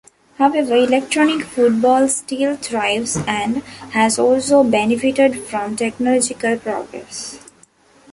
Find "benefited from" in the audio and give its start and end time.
4.63-5.75